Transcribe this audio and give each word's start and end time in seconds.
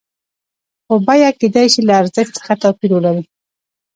خو 0.85 0.93
بیه 1.07 1.29
کېدای 1.39 1.67
شي 1.73 1.81
له 1.87 1.93
ارزښت 2.01 2.31
څخه 2.39 2.53
توپیر 2.61 2.91
ولري 2.93 3.23